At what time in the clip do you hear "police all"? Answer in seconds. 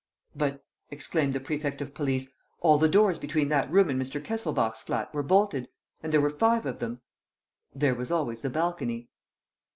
1.93-2.79